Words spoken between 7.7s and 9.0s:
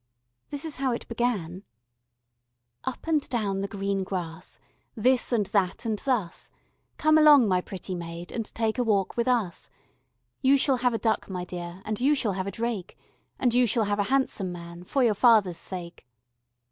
maid, And take a